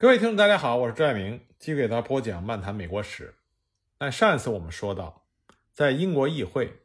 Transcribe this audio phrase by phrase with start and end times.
[0.00, 3.28] 各位听众，大家好，我是朱爱明，继续给大家播讲《漫谈美国史》。
[3.98, 5.26] 那上一次我们说到，
[5.74, 6.80] 在英国议会，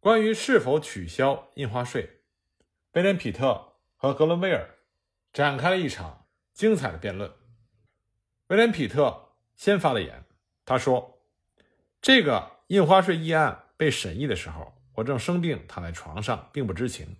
[0.00, 2.20] 关于是否取消印花税，
[2.92, 4.70] 威廉·皮特和格伦威尔
[5.34, 6.24] 展开了一场
[6.54, 7.30] 精彩的辩论。
[8.46, 10.24] 威廉·皮特先发了言，
[10.64, 11.18] 他说
[12.00, 17.18] ：“这个印花税议案被审议的时候，我正生病，躺在床上，并不知情。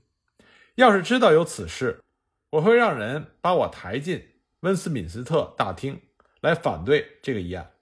[0.77, 2.03] 要是知道有此事，
[2.49, 4.31] 我会让人把我抬进。”
[4.67, 6.03] 温斯敏斯特大厅
[6.41, 7.75] 来反对这个议案。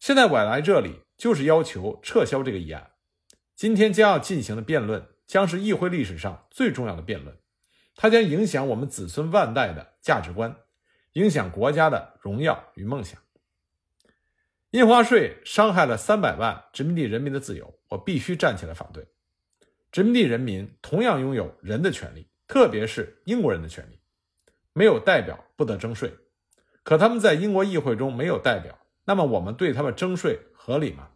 [0.00, 2.90] 现在我来这里就是要求撤销这个议案。
[3.54, 7.38] 今天将要进行的辩论将是议会历史上最重要的辩论，
[7.94, 10.56] 它将影响我们子孙万代的价值观，
[11.12, 13.20] 影响国家的荣耀与梦想。
[14.72, 19.06] 印花税伤害了三百万殖民地人民的自由，我必须站起来反对。
[19.92, 24.01] 殖民地人民同样拥有人的权利，特别是英国人的权利。
[24.72, 26.14] 没有代表不得征税，
[26.82, 31.10] 可他们在英国议会中没有代表，那么我们对他们征税合理吗？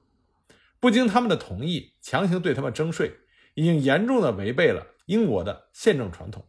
[0.78, 3.18] 不经他们的同意强行对他们征税，
[3.54, 6.46] 已经严重的违背了英国的宪政传统。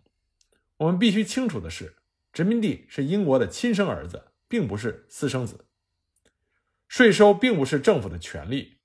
[0.78, 1.96] 我们必须清楚的是，
[2.34, 5.66] 殖民地是英国的亲生儿子，并不是私生子。
[6.88, 8.80] 税收并不是政府的权利，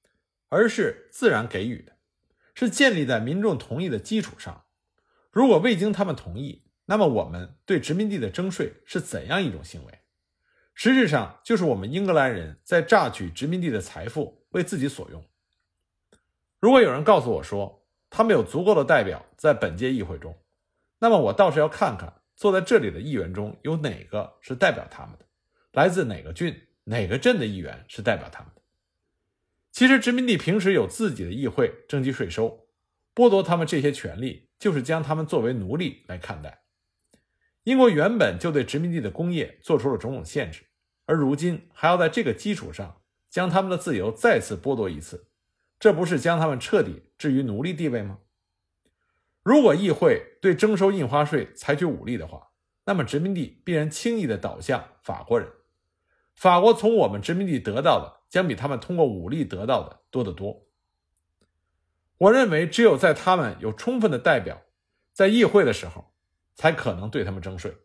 [0.48, 1.92] 而是自然给予的，
[2.55, 4.64] 是建立在民众同意的基础上。
[5.30, 9.98] 如果未经他们同意，那么，我们对殖民地的征税是怎样一种行为？
[10.74, 15.24] 实质上就是我们英格兰人在榨取殖民地的财富，为自己所用。
[16.60, 20.36] 如果有人告诉我说他们有足够的代表在本届议会中，
[20.98, 25.24] 那么我倒是要看看坐在这里的议员中有哪个是代表他们的，
[25.72, 28.60] 来自哪个郡、哪个镇的议员是代表他们的。
[29.70, 32.66] 其实，殖民地平时有自己的议会征集税收，
[33.14, 36.61] 剥夺他们这些权利，就是将他们作为奴隶来看待。
[37.64, 40.64] 英国原本就对殖民地的工业做出了种种限制，
[41.06, 45.28] 而如今还要在这个基础上将他们的自由再次剥夺一次，
[45.78, 48.18] 这不是将他们彻底置于奴隶地位吗？
[49.45, 52.48] 如果议会对征收印花税采取武力的话，
[52.84, 55.48] 那么殖民地必然轻易地倒向法国人。
[56.34, 60.67] 法国从我们殖民地得到的将比他们通过武力得到的多得多。
[62.18, 64.62] 我认为，只有在他们有充分的代表
[65.12, 66.11] 在议会的时候。
[66.55, 67.77] 才可能对他们征税。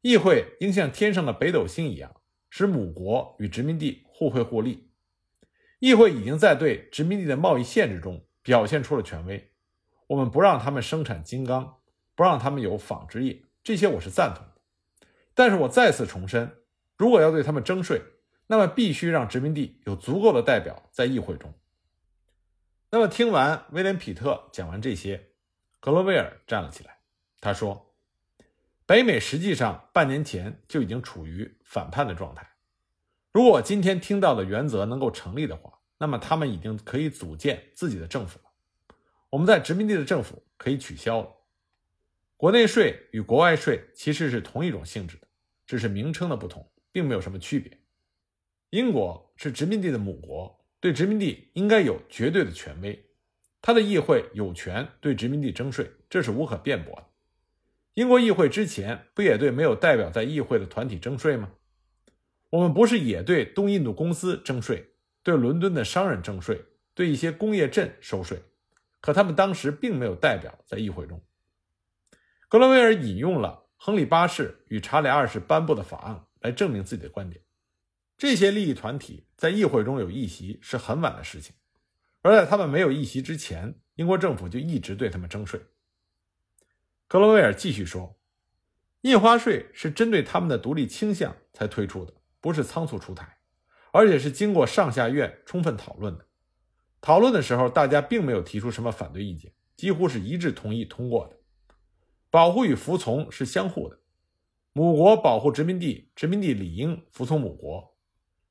[0.00, 2.20] 议会应像天上的北斗星一样，
[2.50, 4.90] 使母国与殖民地互惠互利。
[5.78, 9.52] 议会已经在对殖民地的贸易限制中表现出了权威。
[10.08, 11.78] 我们不让他们生产金刚，
[12.14, 15.06] 不让他们有纺织业，这些我是赞同的。
[15.34, 16.62] 但是我再次重申，
[16.96, 18.02] 如果要对他们征税，
[18.48, 21.54] 那么必须让殖民地有足够的代表在议会中。
[22.90, 25.30] 那么，听完威廉·皮特讲完这些，
[25.80, 26.98] 格罗威尔站了起来。
[27.42, 27.92] 他说
[28.86, 32.48] ：“北美实际上半年前就已经处于反叛的状态。
[33.32, 38.44] 如果我今天听到的原则能够成立的话，那么他们已经可以组建自己的政府了。
[39.28, 41.28] 我们在殖民地的政府可以取消了。
[42.36, 45.26] 国内税与国外税其实是同一种性质的，
[45.66, 47.76] 只是名称的不同，并没有什么区别。
[48.70, 53.04] 英国是殖民地的母国，对殖民地应该有绝对的权威，
[53.60, 57.06] 他的议会有权对殖民地征税，这是无可辩驳的。”
[57.94, 61.50] 英国议会之前不也对没有代表在议会的团体征税吗？
[62.48, 66.64] 我们不是也对东印度公司征税，对伦敦的商人征税，
[66.94, 68.42] 对一些工业镇收税？
[69.00, 71.20] 可他们当时并没有代表在议会中。
[72.48, 77.42] 格伦威尔引用了亨利八世与查理二世颁布的法案来证明自己的观点：
[78.16, 81.54] 这些利益团体在议会中有议席是很晚的事情，
[82.22, 85.60] 而在他们没有议席之前，英国政府就一直对他们征税。
[87.12, 88.18] 格罗威尔继续说
[89.02, 93.36] ：“印花税是针对他们的独立倾向才推出的，不是仓促出台，
[93.92, 96.24] 而且是经过上下院充分讨论的。
[97.02, 101.36] 讨论的时候，大家并没有提出什么反对意见，几乎是一致同意通过的。
[102.30, 103.98] 保护与服从是相互的，
[104.72, 107.94] 母国保护殖民地，殖民地理应服从母国。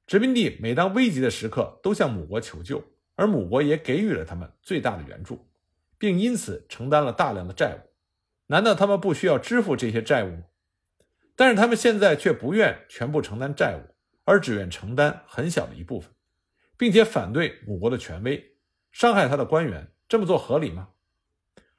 [0.05, 2.83] 殖民地每当危急的时刻都向母国求救，
[3.15, 5.49] 而母国也给予了他们最大的援助，
[5.97, 7.79] 并因此承担了大量的债务。”
[8.51, 10.43] 难道他们不需要支付这些债务？
[11.37, 13.95] 但是他们现在却不愿全部承担债务，
[14.25, 16.11] 而只愿承担很小的一部分，
[16.77, 18.57] 并且反对母国的权威，
[18.91, 19.93] 伤害他的官员。
[20.09, 20.89] 这么做合理吗？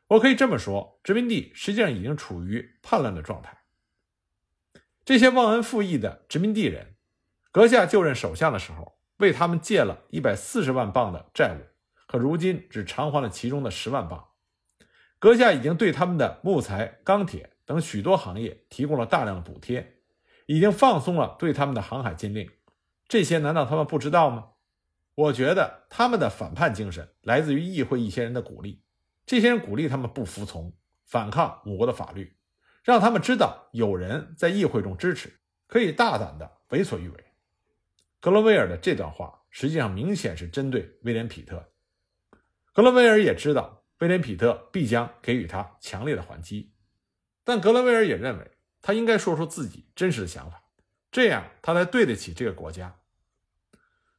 [0.06, 3.64] 我可以这么说：殖民地实际上已经处于叛乱的状态。
[5.04, 6.94] 这些忘恩负义的殖民地人，
[7.50, 11.60] 阁下就任首相的时候，为他们借了一百四十万镑的债务，
[12.06, 14.31] 可如今只偿还了其中的十万镑。
[15.22, 19.98] 阁下已经对他们的木材、钢铁等许多行业提供了大量的补贴，
[20.46, 22.50] 已经放松了对他们的航海禁令，
[23.06, 24.48] 这些难道他们不知道吗？
[25.14, 28.82] 我觉得他们的反叛精神来自于议会一些人的鼓励，
[29.24, 30.72] 这些人鼓励他们不服从、
[31.06, 32.36] 反抗母国的法律，
[32.82, 35.38] 让他们知道有人在议会中支持，
[35.68, 37.24] 可以大胆的为所欲为。
[38.18, 41.70] 格伦威尔的这段话实际上明显是针对威廉·皮特。
[42.72, 46.72] 格伦威尔也知道威廉·皮特必将给予他强烈的还击，
[47.44, 48.50] 但格伦威尔也认为
[48.80, 50.64] 他应该说出自己真实的想法，
[51.12, 52.98] 这样他才对得起这个国家。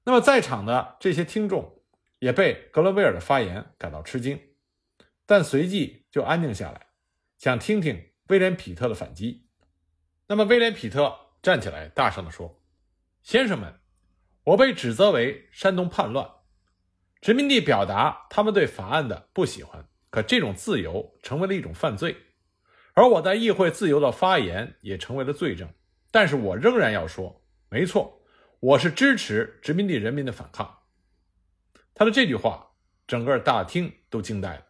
[0.06, 1.84] 那么，在场的这些听众
[2.20, 4.40] 也被格伦威尔的发言感到吃惊，
[5.26, 6.88] 但随即就安静下来，
[7.38, 9.50] 想听听威廉·皮特的反击。
[10.28, 12.64] 那么，威廉·皮特站起来，大声地说
[13.22, 13.82] ：“先生们。”
[14.48, 16.30] 我被指责为煽动叛乱，
[17.24, 22.18] 殖民地表达他们对法案的不喜欢，可这种自由成为了一种犯罪，
[22.96, 25.70] 而我在议会自由的发言也成为了罪证。
[26.12, 28.22] 但是我仍然要说，没错，
[28.60, 30.80] 我是支持殖民地人民的反抗。
[31.96, 32.72] 他的这句话，
[33.08, 34.66] 整个大厅都惊呆了，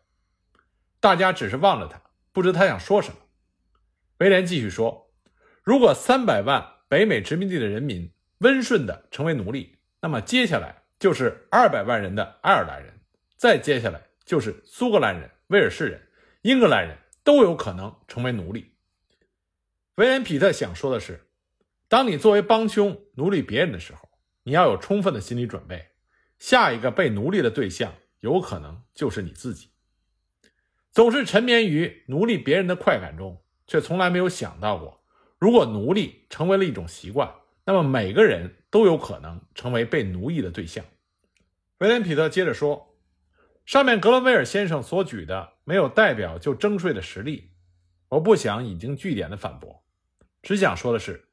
[0.99, 1.99] 大家只是望着他，
[2.31, 3.15] 不知他想说什么。
[4.19, 5.11] 威廉继续说
[5.65, 12.93] ：“如果三百万北美殖民地的人民。”温顺的成为奴隶，那么接下来就是二百万人的爱尔兰人，
[13.35, 16.01] 再接下来就是苏格兰人、威尔士人、
[16.43, 18.71] 英格兰人都有可能成为奴隶。
[19.95, 21.27] 威廉·皮特想说的是，
[21.89, 24.07] 当你作为帮凶奴隶别人的时候，
[24.43, 25.89] 你要有充分的心理准备，
[26.39, 29.71] 下一个被奴隶的对象有可能就是你自己。
[30.93, 35.03] 总是沉湎于奴隶别人的快感中，却从来没有想到过，
[35.37, 37.29] 如果奴隶成为了一种习惯。
[37.65, 40.83] 那么每个人都有可能成为被奴役的对象。
[41.83, 42.95] 威廉·皮特接着说
[43.67, 47.51] ：“上面格伦威尔先生所举的没有代表就征税的实例，
[48.07, 49.83] 我不想引经据典的反驳，
[50.41, 51.27] 只想说的是，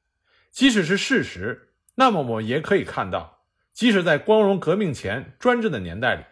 [0.50, 6.24] 即使是事实，那么我们也可以看到，即使在光荣革命前专制的年代里，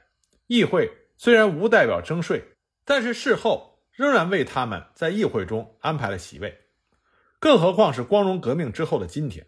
[0.49, 2.43] 议会虽然无代表征税，
[2.85, 6.59] 但是事后仍然为他们在议会中安排了席位，
[7.38, 9.47] 更何况是光荣革命之后的今天。”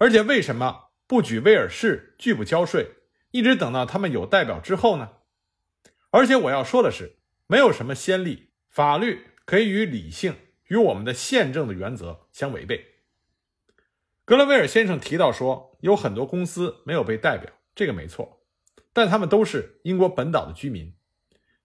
[0.00, 2.88] 而且为什么不举威尔士拒不交税，
[3.34, 5.10] 一直等到他们有代表之后呢？
[6.12, 7.16] 而且我要说的是，
[7.48, 10.36] 没有什么先例，法律可以与理性
[10.68, 13.00] 与我们的宪政的原则相违背。
[14.24, 18.46] 格伦威尔先生提到说，有很多公司没有被代表，这个没错，
[18.92, 20.94] 但他们都是英国本岛的居民，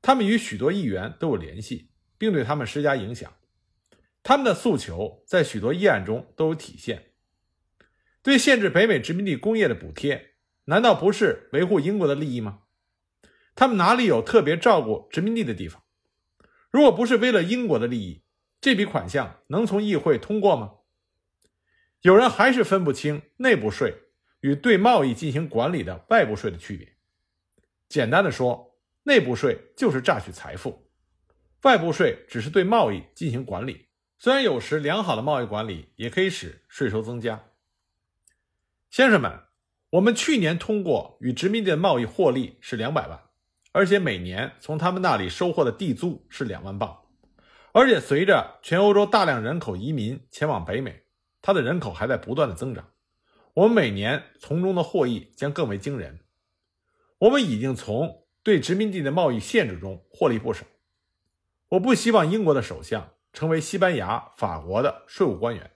[0.02, 3.32] 他们与许多议员都有联系，并对他们施加影响，
[4.24, 7.12] 他们的诉求在许多议案中都有体现。
[8.24, 10.29] 对限制北美殖民地工业的补贴，
[10.70, 12.60] 难道不是维护英国的利益吗？
[13.56, 15.84] 他们哪里有特别照顾殖民地的地方？
[16.70, 18.24] 如果不是为了英国的利益，
[18.62, 20.76] 这笔款项能从议会通过吗？
[22.02, 24.04] 有人还是分不清内部税
[24.42, 26.96] 与对贸易进行管理的外部税的区别。
[27.90, 30.88] 简单的说，内部税就是榨取财富，
[31.64, 33.88] 外部税只是对贸易进行管理。
[34.20, 37.44] 虽然有时良好的贸易管理也可以使税收增加。
[38.92, 39.32] 先生们，
[39.92, 43.20] 我们去年通过与殖民地的贸易获利是两百万，
[43.72, 47.06] 而且每年从他们那里收获的地租是两万镑，
[47.72, 51.06] 而且随着全欧洲大量人口移民前往北美，
[51.42, 52.90] 它的人口还在不断的增长，
[53.56, 56.20] 我们每年从中的获益将更为惊人。
[57.18, 60.66] 我们已经从对殖民地的贸易限制中获利不少。
[61.70, 65.72] 我不希望英国的首相成为西班牙、法国的税务官员，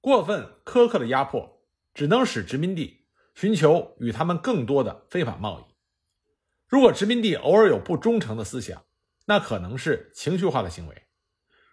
[0.00, 1.56] 过分苛刻的压迫。
[1.92, 2.99] 只能使殖民地
[3.34, 5.74] 寻求与他们更多的非法贸易。
[6.68, 8.84] 如果殖民地偶尔有不忠诚的思想，
[9.26, 10.94] 那可能是情绪化的行为；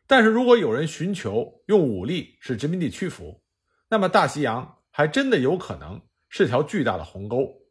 [0.08, 3.44] 但是如果有人寻求用武力使殖民地屈服，
[3.90, 7.68] 那么大西洋还真的有可能是条巨大的鸿沟，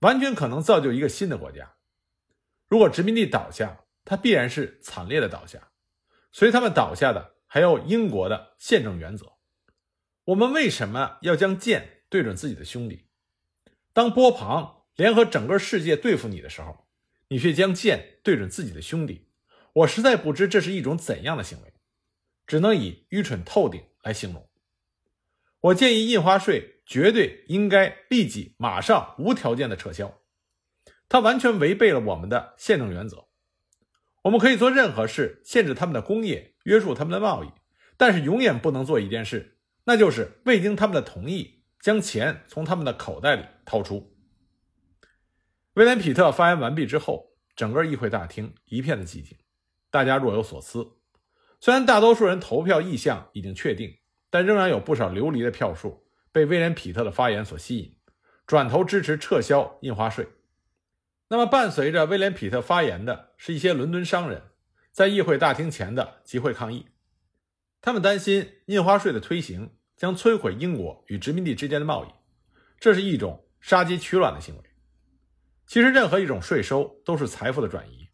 [0.00, 1.74] 完全可能造就一个新的国家。
[2.68, 5.70] 如果殖民地倒下，它必然是惨烈的倒下，
[6.30, 9.32] 随他们倒下的还有英国的宪政原则。
[10.26, 13.07] 我们为什么要将剑对准自己的兄弟？
[13.98, 16.86] 当波旁联合整个世界对付你的时候，
[17.30, 19.26] 你却将剑对准自己的兄弟，
[19.72, 21.72] 我实在不知这是一种怎样的行为，
[22.46, 24.48] 只能以愚蠢透顶来形容。
[25.62, 30.20] 我建议印花税绝对应该立即马上无条件的撤销，
[31.08, 33.26] 它完全违背了我们的宪政原则。
[34.22, 37.48] 我们可以做任何事，限制他们的工业，约束他们的贸易，
[37.96, 39.58] 但是永远不能做一件事。
[39.86, 44.14] 那就是未经他们的同意，将钱从他们的口袋里掏出。
[45.74, 49.38] 威廉·皮特发言完毕之后，整个议会大厅一片的寂静，
[49.90, 50.98] 大家若有所思。
[51.60, 53.98] 虽然大多数人投票意向已经确定，
[54.30, 57.96] 但仍然有不少流离的票数被威廉·皮特的发言所吸引，
[58.46, 60.28] 转头支持撤销印花税。
[61.28, 64.42] 那么，伴随着威廉·皮特发言的是一些伦敦商人
[64.90, 66.86] 在议会大厅前的集会抗议。
[67.80, 72.08] 他们担心印花税的推行将摧毁英国与殖民地之间的贸易，
[72.78, 74.62] 这是一种杀鸡取卵的行为。
[75.66, 78.08] 其实，任何一种税收都是财富的转移。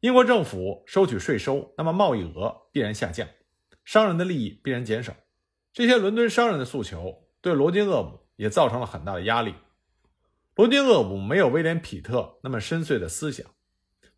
[0.00, 3.26] 英国政府收取税收，那么贸易额必然下降，
[3.84, 5.14] 商人的利益必然减少。
[5.72, 9.54] 这些伦敦商人的诉求对罗金厄姆也造成了很大的压力。
[10.54, 13.46] 罗金厄姆没有威廉·皮特那么深邃的思想，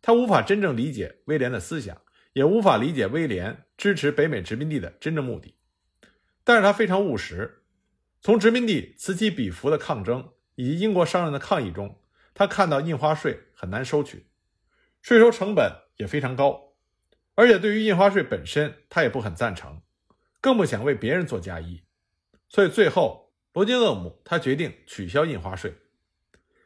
[0.01, 2.01] 他无法真正理解威廉的思想，
[2.33, 5.55] 也无法理解威廉支持北美殖民地的真正目的。
[6.49, 7.61] 但是他非常务实，
[8.21, 12.01] 从殖民地此起彼伏的抗争以及英国商人的抗议中，
[12.33, 14.25] 他看到印花税很难收取，
[14.99, 16.73] 税收成本也非常高，
[17.35, 19.83] 而且对于印花税本身，他也不很赞成，
[20.41, 21.83] 更不想为别人做嫁衣。
[22.47, 25.75] 所以最后，罗金厄姆他决定取消印花税。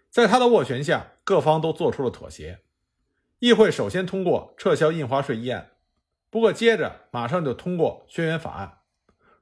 [0.09, 2.61] 在他的斡旋下，各方都做出了妥协。
[3.39, 5.71] 议会首先通过撤销印花税议案，
[6.29, 8.77] 不过接着马上就通过宣言法案，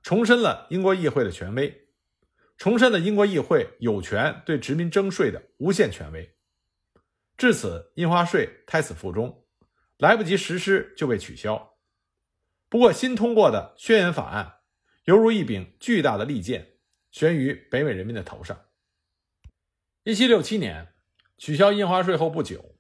[0.04, 1.88] 重申了英国议会的权威，
[2.58, 6.36] 重申了英国议会有权对殖民征税的无限权威。
[7.38, 9.46] 至此，印花税胎死腹中，
[9.98, 11.78] 来不及实施就被取消。
[12.70, 14.60] 不过，新通过的宣言法案
[15.06, 16.76] 犹如一柄巨大的利剑，
[17.12, 18.66] 悬于北美人民的头上。
[20.04, 20.94] 一七六七年
[21.38, 22.76] 取消印花税后不久，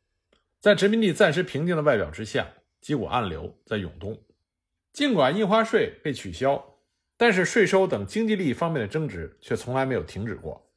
[0.59, 4.23] 在殖民地暂时平静的外表之下，几股暗流在涌动。
[4.93, 6.70] 尽管印花税被取消，
[7.21, 10.71] 但是税收等经济利益方面的争执却从来没有停止过。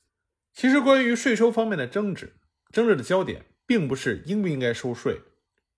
[0.52, 2.34] 其实，关于税收方面的争执，
[2.70, 5.22] 争执的焦点并不是应不应该收税，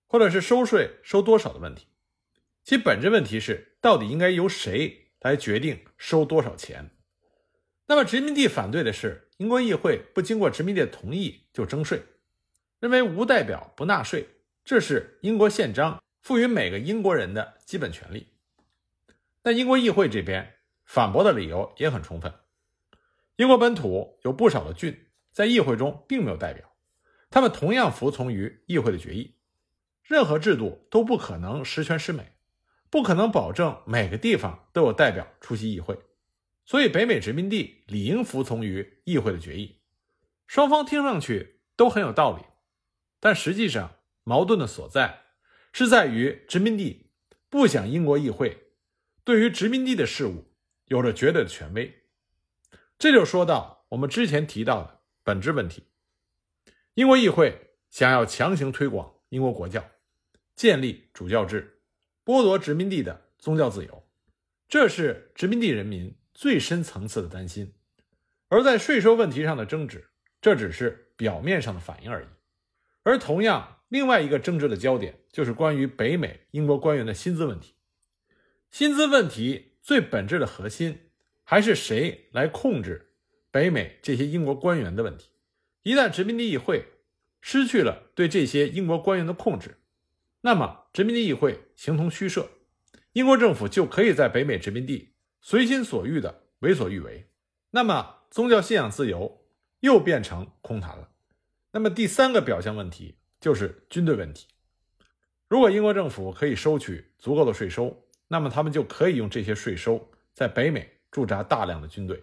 [0.07, 1.87] 或者是收税收多少的问题，
[2.65, 6.89] 其本质问题是到底应该由谁来决定收多少钱。
[7.85, 9.29] 那么，殖民地反对的是。
[9.37, 12.01] 英国议会不经过殖民地的同意就征税，
[12.81, 14.27] 认为无代表不纳税，
[14.65, 18.33] 这是英国宪章赋予每个英国人的基本权利。
[19.43, 20.55] 但英国议会这边
[20.87, 22.33] 反驳的理由也很充分。
[23.35, 26.73] 英国本土有不少的郡在议会中并没有代表，
[27.29, 29.35] 他们同样服从于议会的决议。
[30.01, 32.31] 任何制度都不可能十全十美，
[32.89, 35.99] 不可能保证每个地方都有代表出席议会。
[36.65, 39.81] 所以，北美殖民地理应服从于议会的决议。
[40.47, 42.43] 双方听上去都很有道理，
[43.19, 45.23] 但实际上矛盾的所在
[45.73, 47.11] 是在于殖民地
[47.49, 48.71] 不想英国议会
[49.25, 50.45] 对于殖民地的事务
[50.87, 52.03] 有着绝对的权威。
[52.99, 55.83] 这就说到我们之前提到的本质问题：
[56.95, 59.83] 英国议会想要强行推广英国国教，
[60.55, 61.79] 建立主教制，
[62.25, 64.07] 剥夺殖民地的宗教自由，
[64.67, 66.15] 这是殖民地人民。
[66.39, 67.73] 最深层次的担心，
[68.47, 72.27] 而在税收问题上的争执，这只是表面上的反应而已。
[73.01, 77.73] 而同样，另外一个争执的焦点就是关于北美英国官员的薪资问题。
[78.69, 80.99] 薪资问题最本质的核心，
[81.45, 83.13] 还是谁来控制
[83.49, 85.29] 北美这些英国官员的问题。
[85.83, 86.87] 一旦殖民地议会
[87.39, 89.77] 失去了对这些英国官员的控制，
[90.41, 92.49] 那么殖民地议会形同虚设，
[93.13, 95.13] 英国政府就可以在北美殖民地。
[95.39, 97.29] 随心所欲的为所欲为，
[97.69, 99.45] 那么宗教信仰自由
[99.79, 101.11] 又变成空谈了。
[101.71, 104.47] 那么第三个表象问题就是军队问题。
[105.47, 112.21] 如果英国政府可以收取足够的税收，那么他们就可以用这些税收在北美驻扎大量的军队。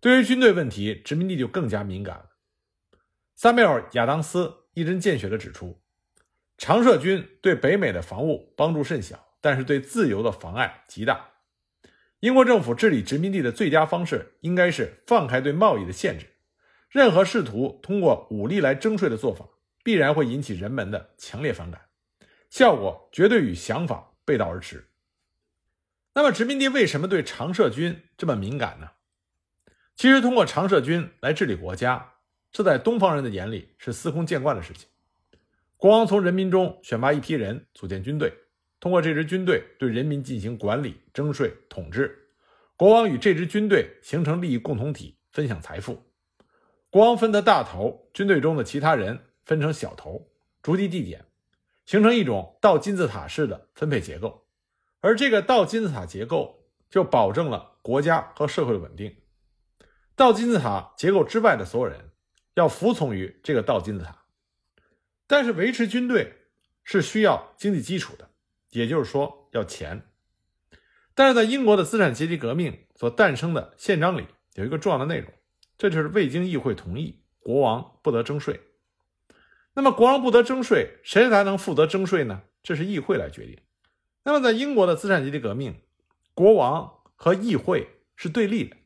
[0.00, 2.30] 对于军队问题，殖民地就更加敏感了。
[3.34, 5.80] 萨缪尔·亚当斯一针见血地指出，
[6.58, 11.28] 常设军对北美的防务帮助甚小，但是对自由的妨碍极大。
[12.20, 16.26] 英国政府治理殖民地的最佳方式，应该是放开对贸易的限制。
[16.90, 19.46] 任何试图通过武力来征税的做法，
[19.82, 21.80] 必然会引起人们的强烈反感，
[22.50, 24.89] 效果绝对与想法背道而驰。
[26.20, 28.90] 那么，殖民地为什么对常设军这么敏感呢？
[29.96, 32.12] 其实，通过常设军来治理国家，
[32.52, 34.86] 这在东方人的眼里是司空见惯的事情。
[35.78, 38.34] 国王从人民中选拔一批人组建军队。
[38.80, 42.28] 通过这支军队对人民进行管理、征税、统治，
[42.76, 46.02] 国王与这支军队形成利益共同体，分享财富。
[46.90, 50.30] 国王分得大头，军队中的其他人分成小头，
[50.62, 51.24] 逐级递减，
[51.86, 54.44] 形成一种倒金字塔式的分配结构。
[55.00, 59.16] 而这个倒金字塔结构就保证了国家和社会的稳定。
[60.14, 62.10] 倒金字塔结构之外的所有人
[62.54, 64.24] 要服从于这个倒金字塔，
[65.26, 66.34] 但是维持军队
[66.84, 68.30] 是需要经济基础的。
[68.70, 70.02] 也就是说，要钱。
[71.14, 75.32] 但是在英国的资产阶级革命所诞生的宪章里有一个重要的内容，
[75.76, 78.60] 这就是未经议会同意，国王不得征税。
[79.74, 82.42] 那么国王不得征税，谁才能负责征税呢？
[82.62, 83.58] 这是议会来决定。
[84.22, 85.80] 那么在英国的资产阶级革命，
[86.34, 88.76] 国王和议会是对立的。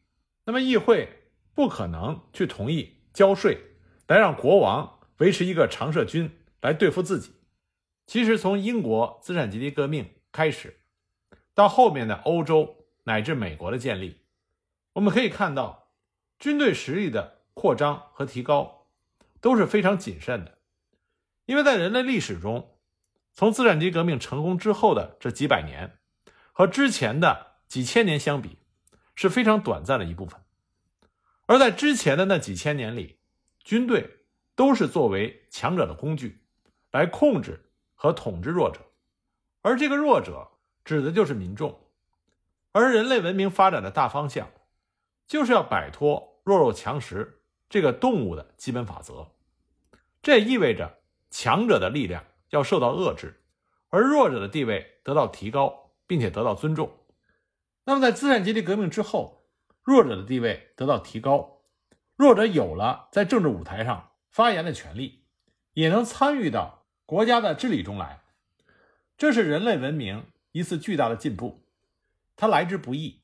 [0.44, 1.08] 那么议会
[1.54, 3.58] 不可能去同意交税
[4.06, 7.32] 来让国王维持一个常设军来对付自己。
[8.06, 10.80] 其实从英国资产阶级革命开始，
[11.54, 14.20] 到后面的欧洲乃至美国的建立，
[14.92, 15.92] 我们可以看到
[16.38, 18.88] 军队实力的扩张和提高
[19.40, 20.58] 都是非常谨慎的。
[21.46, 22.73] 因为在人类历史中，
[23.34, 25.98] 从资产阶级革命成功之后的这几百年，
[26.52, 28.58] 和之前的几千年相比，
[29.16, 30.40] 是非常短暂的一部分。
[31.46, 33.18] 而在之前的那几千年里，
[33.58, 34.20] 军队
[34.54, 36.44] 都是作为强者的工具，
[36.92, 38.80] 来控制和统治弱者，
[39.62, 40.48] 而这个弱者
[40.84, 41.88] 指的就是民众。
[42.70, 44.48] 而人类文明发展的大方向，
[45.26, 49.32] 就是要摆脱弱肉强食这个动物的基本法则。
[50.22, 51.00] 这也意味着。
[51.36, 53.42] 强者的力量要受到遏制，
[53.88, 57.00] 而弱者的地位得到提高，并且得到尊重。
[57.84, 59.48] 那么，在资产阶级革命之后，
[59.82, 61.62] 弱者的地位得到提高，
[62.14, 65.24] 弱者有了在政治舞台上发言的权利，
[65.72, 68.22] 也能参与到国家的治理中来。
[69.18, 71.66] 这是人类文明一次巨大的进步，
[72.36, 73.22] 它来之不易。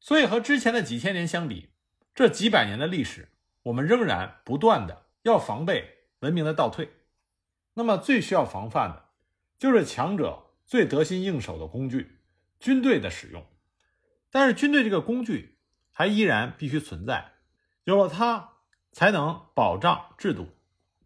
[0.00, 1.68] 所以，和之前的几千年相比，
[2.14, 3.28] 这几百年的历史，
[3.64, 6.90] 我们仍然不断的要防备文明的倒退。
[7.74, 9.10] 那么最需要防范的，
[9.58, 12.20] 就是强者最得心应手的工具——
[12.60, 13.44] 军队的使用。
[14.30, 15.58] 但是军队这个工具
[15.92, 17.32] 还依然必须存在，
[17.84, 18.54] 有了它，
[18.92, 20.48] 才能保障制度，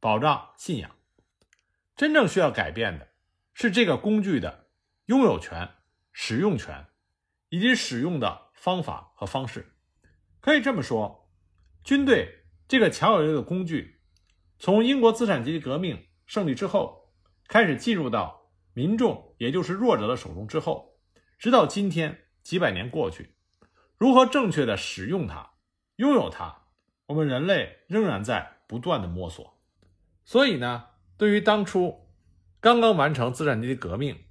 [0.00, 0.90] 保障信仰。
[1.96, 3.08] 真正需要改变的
[3.54, 4.68] 是这个工具的
[5.06, 5.70] 拥有权、
[6.12, 6.86] 使用权，
[7.48, 9.74] 以及使用的方法和方式。
[10.40, 11.28] 可以这么说，
[11.82, 14.00] 军队这个强有力的工具，
[14.58, 16.07] 从英国资产阶级革命。
[16.28, 17.10] 胜利之后，
[17.48, 20.98] 开始进入到民众，也就是弱者的手中之后，
[21.38, 23.34] 直到今天几百年过去，
[23.96, 25.54] 如何正确的使用它、
[25.96, 26.66] 拥有它，
[27.06, 29.58] 我们人类仍然在不断的摸索。
[30.26, 30.84] 所以呢，
[31.16, 32.06] 对于当初
[32.60, 34.24] 刚刚完成资产阶级革命、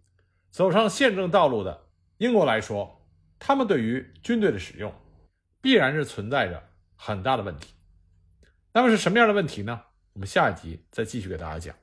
[0.51, 1.87] 走上宪政道路的
[2.19, 3.07] 英国来说，
[3.39, 4.93] 他们对于军队的使用，
[5.61, 7.73] 必然是存在着很大的问题。
[8.71, 9.81] 那么是什么样的问题呢？
[10.13, 11.75] 我们下一集再继续给大家讲。